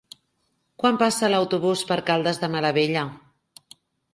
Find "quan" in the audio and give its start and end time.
0.83-0.95